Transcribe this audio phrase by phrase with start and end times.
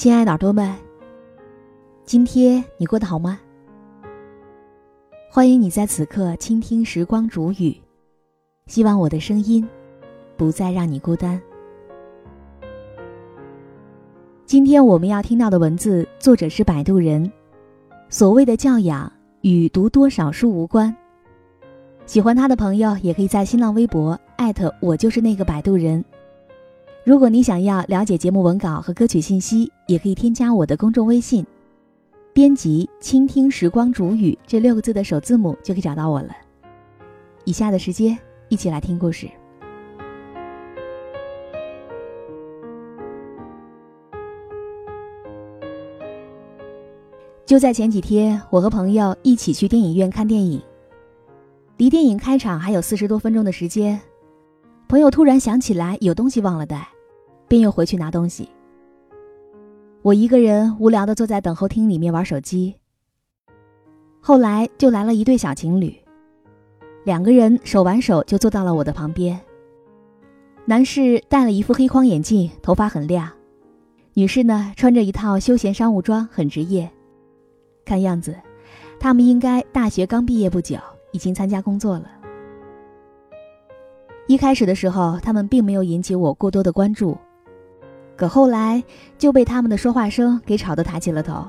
[0.00, 0.74] 亲爱的耳朵们，
[2.06, 3.38] 今天你过得好吗？
[5.30, 7.76] 欢迎你在此刻倾听时光煮雨，
[8.66, 9.68] 希望我的声音
[10.38, 11.38] 不再让你孤单。
[14.46, 17.30] 今天我们要听到的文字，作者是摆渡人。
[18.08, 19.12] 所谓的教养
[19.42, 20.96] 与读多少书无关。
[22.06, 26.02] 喜欢他的朋友也可以在新浪微博艾特我就是那个摆渡人。
[27.10, 31.44] 如果你想要了解节目文稿和歌曲信息，也可以添加我的公众微信，
[32.32, 36.28] 编辑“倾听时光煮雨”这六个字的首字母就可以找到我了。
[37.44, 38.16] 以下的时间，
[38.48, 39.28] 一起来听故事。
[47.44, 50.62] 就在前几天，我和朋友一起去电影院看电影。
[51.76, 54.00] 离电影开场还有四十多分钟的时间，
[54.86, 56.88] 朋友突然想起来有东西忘了带，
[57.50, 58.48] 便又回去拿东西。
[60.02, 62.76] 我一个人无聊的坐在等候厅里面玩手机。
[64.20, 65.92] 后来就来了一对小情侣，
[67.02, 69.40] 两个人手挽手就坐到了我的旁边。
[70.64, 73.26] 男士戴了一副黑框眼镜，头发很亮；
[74.14, 76.88] 女士呢，穿着一套休闲商务装，很职业。
[77.84, 78.36] 看样子，
[79.00, 80.78] 他们应该大学刚毕业不久，
[81.10, 82.08] 已经参加工作了。
[84.28, 87.18] 一开始的时候，他们并没有引起我过多的关注，
[88.20, 88.84] 可后来
[89.16, 91.42] 就被他们的说话声给吵得抬起了头。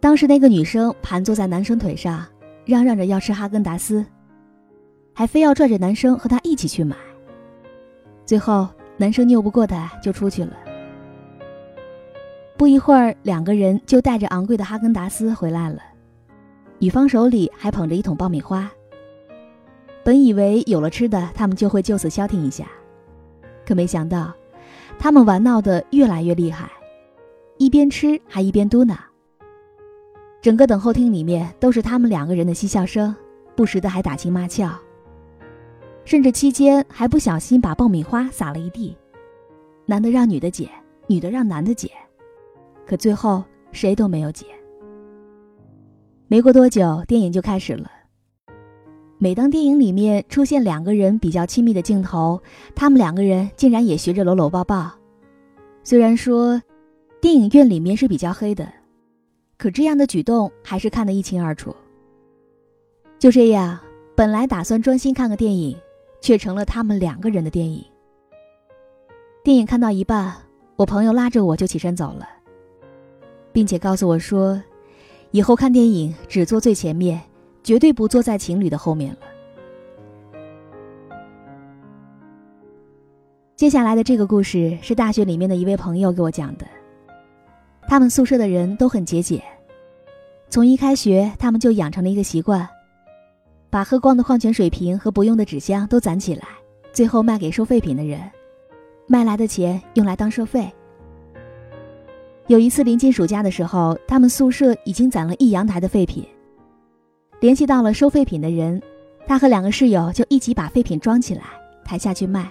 [0.00, 2.24] 当时那个女生盘坐在男生腿上，
[2.64, 4.02] 嚷嚷着要吃哈根达斯，
[5.12, 6.96] 还非要拽着男生和她一起去买。
[8.24, 10.56] 最后，男生拗不过她，就出去了。
[12.56, 15.82] 不一会儿，两个人就带着昂贵的哈根达斯回来了，
[16.78, 18.70] 女方手里还捧着一桶爆米花。
[20.02, 22.66] 本以为有了吃的，他们就会就此消停一下，
[23.66, 24.32] 可没想到，
[24.98, 26.70] 他们玩闹的越来越厉害，
[27.56, 28.96] 一边吃还一边嘟囔。
[30.42, 33.14] 整个等候厅里面都是他们两个人的嬉笑声，
[33.54, 34.70] 不时的还打情骂俏，
[36.04, 38.96] 甚至期间还不小心把爆米花洒了一地，
[39.86, 40.68] 男的让女的捡，
[41.06, 41.90] 女的让男的捡。
[42.86, 44.46] 可最后谁都没有解。
[46.26, 47.90] 没过多久，电影就开始了。
[49.20, 52.40] 每当电影里面出现两个人比较亲密的镜头，
[52.74, 54.90] 他们两个人竟然也学着搂搂抱抱。
[55.82, 56.62] 虽然说
[57.20, 58.72] 电影院里面是比较黑的，
[59.56, 61.74] 可这样的举动还是看得一清二楚。
[63.18, 63.76] 就这样，
[64.14, 65.76] 本来打算专心看个电影，
[66.20, 67.84] 却成了他们两个人的电影。
[69.42, 70.32] 电影看到一半，
[70.76, 72.28] 我朋友拉着我就起身走了。
[73.50, 74.62] 并且告诉我说，
[75.32, 77.20] 以后看电影只坐最前面，
[77.62, 79.18] 绝对不坐在情侣的后面了。
[83.56, 86.66] 接下来的这个故事是大学里面的一位朋友给我讲的。
[87.88, 89.42] 他们宿舍的人都很节俭，
[90.48, 92.68] 从一开学，他们就养成了一个习惯，
[93.68, 96.46] 把喝光的矿泉水瓶和不用的纸箱都攒起来，
[96.92, 98.20] 最后卖给收废品的人，
[99.06, 100.70] 卖来的钱用来当社费。
[102.46, 106.24] 有一次临近暑假的时候，他们宿舍已经攒了一阳台的废品。
[107.40, 108.82] 联系到了收废品的人，
[109.26, 111.42] 他和两个室友就一起把废品装起来，
[111.84, 112.50] 抬下去卖。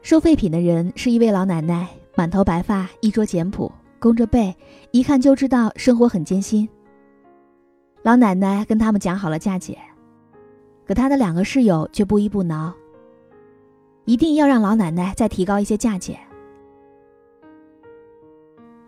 [0.00, 4.54] 收废品的人是一位老奶奶，满头白发，衣着简朴，弓着背，
[4.90, 6.68] 一看就知道生活很艰辛。
[8.02, 9.76] 老奶奶跟他们讲好了价钱，
[10.86, 12.72] 可他的两个室友却不依不挠，
[14.04, 16.18] 一定要让老奶奶再提高一些价钱。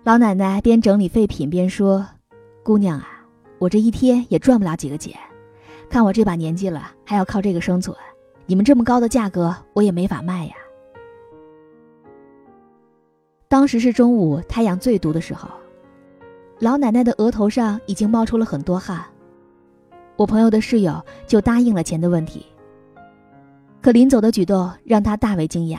[0.05, 2.07] 老奶奶边整理废品边说
[2.63, 3.16] ：“姑娘啊，
[3.59, 5.19] 我这一天也赚不了几个钱，
[5.89, 7.97] 看我这把年纪了，还要靠这个生存。
[8.47, 10.55] 你们这么高的价格，我也没法卖呀。”
[13.49, 15.49] 当时是中午，太阳最毒的时候，
[16.59, 19.05] 老奶奶的额头上已经冒出了很多汗。
[20.17, 22.47] 我朋友的室友就答应了钱的问题，
[23.81, 25.79] 可临走的举动让他大为惊讶。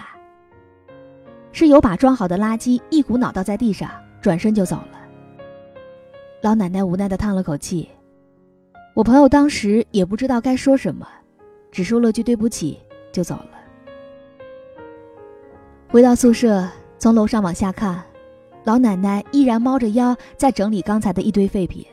[1.52, 3.90] 室友把装好的垃圾一股脑倒在地上。
[4.20, 4.97] 转身就走了。
[6.48, 7.90] 老奶奶无奈的叹了口气，
[8.94, 11.06] 我朋友当时也不知道该说什么，
[11.74, 12.80] 只说了句对不起
[13.12, 13.50] 就走了。
[15.90, 16.66] 回到宿舍，
[16.98, 18.02] 从楼上往下看，
[18.64, 21.86] 老奶奶依然猫着腰在整理刚才的一堆废品。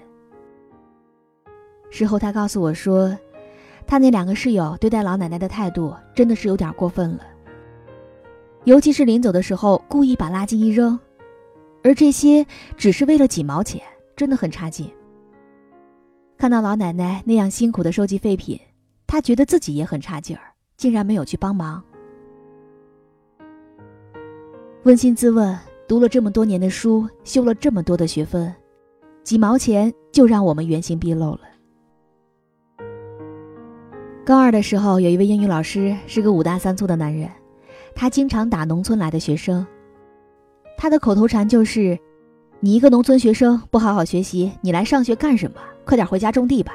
[1.90, 3.12] 事后她告诉我说，
[3.88, 7.22] 她那两个室友对待老奶奶的态度真的是有点过分了，
[8.62, 10.96] 尤其是临走的时候故意把垃圾一扔。
[11.82, 12.46] 而这些
[12.76, 13.82] 只是为了几毛钱，
[14.16, 14.90] 真的很差劲。
[16.36, 18.60] 看到老奶奶那样辛苦的收集废品，
[19.06, 20.42] 他觉得自己也很差劲儿，
[20.76, 21.82] 竟然没有去帮忙。
[24.82, 25.58] 扪心自问，
[25.88, 28.54] 读了这么多年的书，修了这么多的学分，
[29.22, 31.40] 几毛钱就让我们原形毕露了。
[34.26, 37.30] 高二的时候，有一位英语老师是个五大三粗的男人，
[37.94, 39.66] 他经常打农村来的学生。
[40.76, 41.98] 他的口头禅就是
[42.64, 45.60] ：“你一个农村学生不好好学习，你来上学干什么？
[45.84, 46.72] 快点回家种地吧。”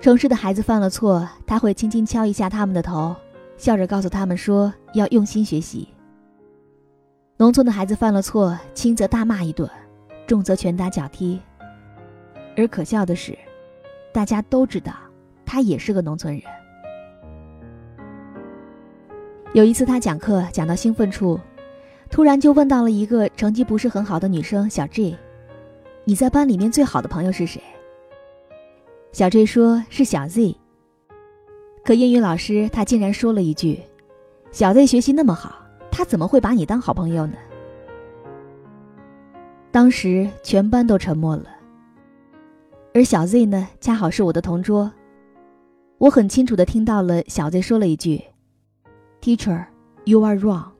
[0.00, 3.14] 城市的孩子犯了错，他会轻轻敲一下他们的头，
[3.58, 5.86] 笑着告诉他们说要用心学习。
[7.36, 9.68] 农村的孩子犯了错，轻则大骂一顿，
[10.26, 11.38] 重则拳打脚踢。
[12.56, 13.36] 而可笑的是，
[14.10, 14.90] 大家都知道。
[15.44, 16.42] 他也是个农村人。
[19.52, 21.38] 有一次，他讲课讲到兴奋处，
[22.10, 25.16] 突然就问到了一个成绩不是很好的女生小 J：“
[26.04, 27.62] 你在班里面最好的朋友是谁？”
[29.12, 30.56] 小 J 说是小 Z。
[31.84, 33.80] 可英语老师他竟然说了一句
[34.50, 35.54] ：“小 Z 学习那么好，
[35.90, 37.34] 他怎么会把你当好朋友呢？”
[39.70, 41.44] 当时全班都沉默了。
[42.94, 44.90] 而小 Z 呢，恰好是我的同桌。
[45.98, 48.22] 我很清楚的听到了小 Z 说了一句
[49.20, 49.66] ：“Teacher,
[50.04, 50.70] you are wrong。”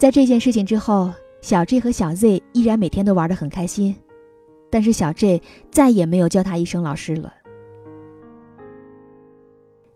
[0.00, 1.12] 在这件事情之后，
[1.42, 3.94] 小 J 和小 Z 依然每天都玩得很开心，
[4.70, 7.34] 但是小 J 再也没有叫他一声老师了。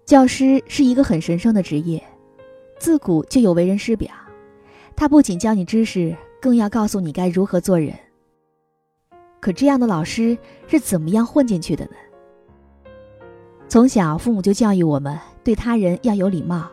[0.05, 2.05] 教师是一个很神圣的职业，
[2.79, 4.11] 自古就有为人师表，
[4.95, 7.95] 他不仅教你知识，更要告诉你该如何做人。
[9.41, 10.37] 可这样的老师
[10.67, 11.93] 是怎么样混进去的呢？
[13.69, 16.69] 从小，父母就教育我们对他人要有礼貌。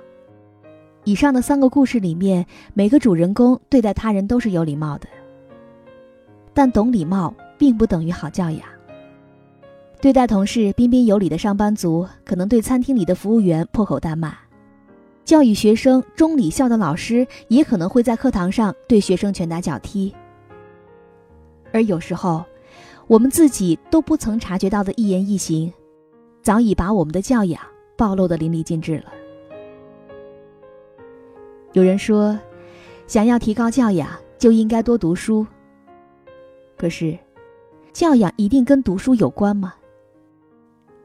[1.04, 5.08] 以上的三个故事里面，每个主人公对待他人都是有礼貌的。
[6.54, 8.62] 但懂礼貌并不等于好教养。
[10.00, 14.32] 对待同事彬彬有礼的上班族，可能对餐厅里的服务员破口大骂；
[15.24, 20.14] 教育学生中礼孝的老师，也可能会在课堂上对学生拳打脚踢。
[21.72, 22.44] 而有时候，
[23.08, 25.72] 我们自己都不曾察觉到的一言一行。
[26.42, 27.62] 早已把我们的教养
[27.96, 29.06] 暴露的淋漓尽致了。
[31.74, 32.38] 有人说，
[33.08, 35.46] 想要提高教养，就应该多读书。
[36.78, 37.18] 可是，
[37.94, 39.74] 教养一定跟读书有关吗？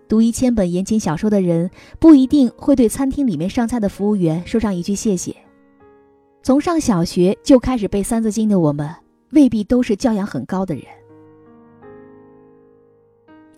[0.09, 5.35] 读一千本言情小说的人，不一定会对餐厅里面上菜的服务员说上一句谢谢。
[6.43, 8.89] 从上小学就开始背《三字经》的我们，
[9.31, 10.85] 未必都是教养很高的人。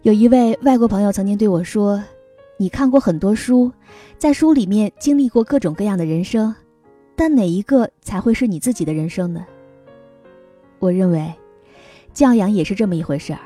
[0.03, 2.03] 有一位外国朋友曾经对我说
[2.57, 3.71] ：“你看过很多书，
[4.17, 6.55] 在书里面经历过各种各样的人生，
[7.19, 9.45] 但哪一个才会是你自己的人生呢？”
[10.79, 11.35] 我认为，
[12.15, 13.41] 教养也是这么一回事儿。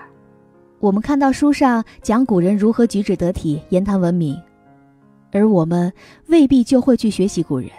[0.79, 4.39] 我们看到书上讲古人如何举止得体、言谈文明，
[5.33, 5.91] 而我们
[6.27, 7.71] 未必就会去学习古人。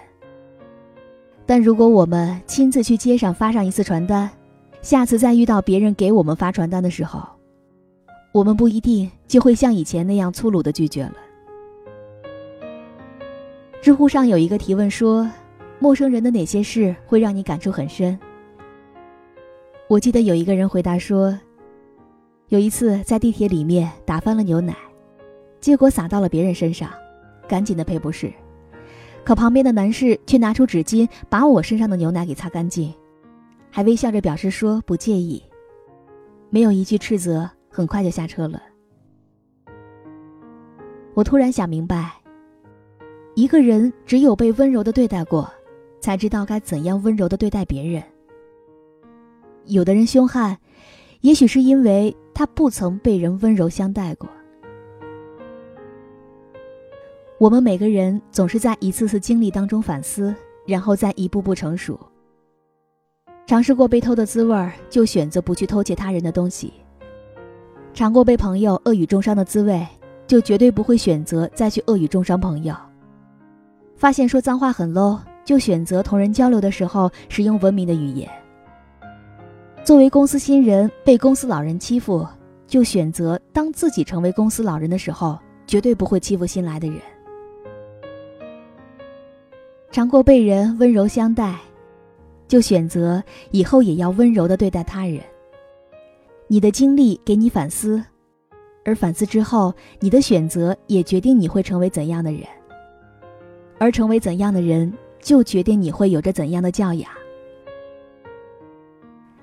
[1.45, 4.27] 但如果我们亲自去街上发上一次传单，
[4.81, 7.21] 下次再遇到别人给我们发传单的时候，
[8.31, 11.15] 我们不一定就会像以前那样粗鲁的拒绝了。
[13.81, 15.29] 知乎上有一个提问说
[15.83, 18.17] ：“陌生人的哪些事会让你感触很深？”
[19.89, 21.37] 我记得有一个人回答说
[22.47, 24.73] ：“有一次在地铁里面打翻了牛奶，
[25.59, 26.89] 结果洒到了别人身上，
[27.49, 28.31] 赶紧的赔不是，
[29.25, 32.93] 可旁边的男士却拿出纸巾把我身上的牛奶给擦干净，
[33.69, 35.43] 还微笑着表示说不介意，
[36.49, 38.61] 没有一句斥责。”很快就下车了。
[41.15, 42.13] 我突然想明白，
[43.33, 45.51] 一个人只有被温柔的对待过，
[46.03, 48.03] 才知道该怎样温柔的对待别人。
[49.63, 50.57] 有的人凶悍，
[51.21, 54.29] 也许是因为他不曾被人温柔相待过。
[57.37, 60.35] 我们每个人总是在一次次经历当中反思，
[60.67, 61.97] 然后再一步步成熟。
[63.45, 66.73] 尝试过被偷的滋味，就选择不去偷窃他人的东西。
[67.93, 69.87] 尝过被朋友恶语重伤的滋味，
[70.27, 72.75] 就绝对不会选择再去恶语重伤朋友。
[73.95, 78.29] 发现说脏话很 low，就选择同人交流的时候使用文明的语言。
[79.83, 82.25] 作为公司新人被公司老人欺负，
[82.67, 86.97] 就选择当自己成为公司老人的时候，绝对不会欺负新来的人。
[89.91, 91.55] 尝过被人温柔相待，
[92.47, 93.21] 就选择
[93.51, 95.21] 以后也要温柔的对待他人。
[96.47, 98.03] 你的经历给你反思，
[98.85, 102.41] 而反思之后，你的选择也决定你会成为怎样的人。
[103.79, 104.91] 而成为怎样的人，
[105.23, 107.09] 就决定你会有着怎样的教养。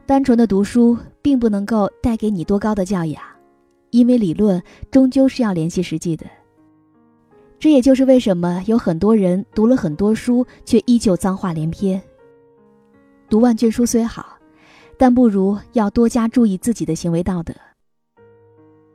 [0.06, 3.22] 单纯的读书并不能够带给你多高的教养，
[3.90, 6.26] 因为理论终究是要联系实际的。
[7.58, 12.00] 这也就是为什么有很多人读了很多书，却依旧脏话连篇。
[13.28, 14.36] 读万卷书虽好，
[14.98, 17.54] 但不如要多加注意自己的行为道德。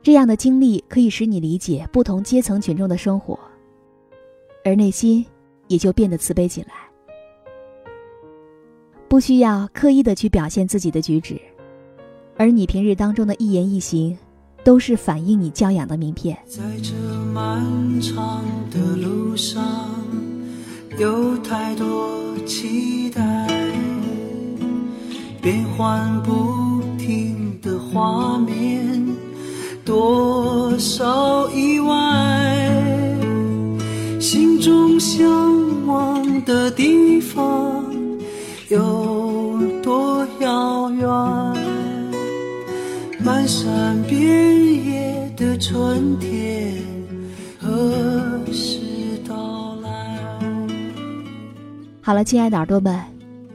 [0.04, 3.40] 这样的经历可以使你理解不同阶层群众的生活，
[4.64, 5.26] 而内心
[5.68, 6.70] 也就变得慈悲起来。
[9.08, 11.40] 不需要刻意的去表现自己的举止，
[12.38, 14.18] 而你平日当中的一言一行。
[14.66, 16.36] 都是反映你教养的名片。
[16.48, 16.92] 在这
[17.32, 17.62] 漫
[18.02, 19.64] 长的路上，
[20.98, 23.48] 有太多期待，
[25.40, 29.06] 变幻不停的画面，
[29.86, 33.16] 多少意外，
[34.20, 35.55] 心中向往
[36.46, 37.84] 的地方
[38.70, 41.08] 有多遥远。
[43.24, 46.76] 漫山遍野的春天
[47.60, 48.80] 何时
[49.28, 49.90] 到来？
[52.02, 53.00] 好了，亲爱的耳朵们，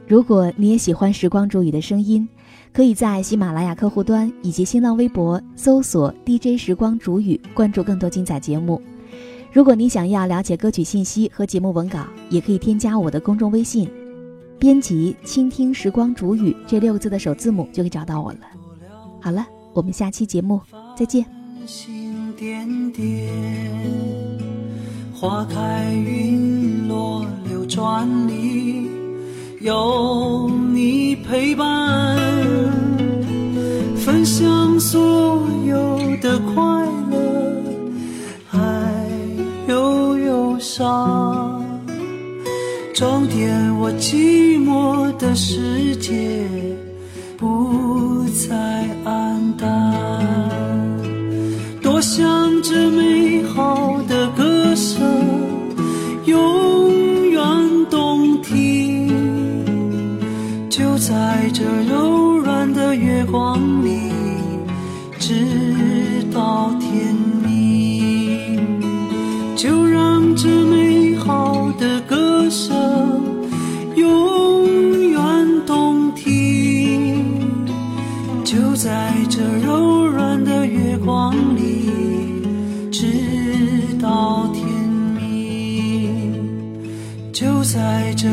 [0.05, 2.27] 如果你也喜欢时光煮雨的声音，
[2.73, 8.81] 可以在喜马拉雅客户端以及新浪微博搜索 DJ 时光煮雨，关注更多精彩节目。
[9.51, 13.89] 如果你想要了解歌曲信息和节目文稿，也可以添加我的公众微信，
[14.57, 18.39] 编辑“倾听时光煮雨”这六个字的首字母就可以找到我了。
[19.19, 19.45] 好了。
[19.73, 20.59] 我们下期节目
[20.97, 21.25] 再见。
[22.35, 23.31] 点点，
[25.13, 28.89] 花开云落，流转里
[29.61, 32.17] 有你陪伴，
[33.95, 34.99] 分享所
[35.65, 37.00] 有的快乐，
[40.81, 41.63] 上，
[42.91, 46.43] 装点我寂寞的世界，
[47.37, 48.55] 不再
[49.03, 49.29] 暗。
[51.83, 52.25] 多想
[52.63, 54.99] 这美好的歌声
[56.25, 57.41] 永远
[57.91, 59.07] 动听，
[60.67, 64.11] 就在这柔软的月光里，
[65.19, 66.80] 直到。
[87.73, 88.27] 在这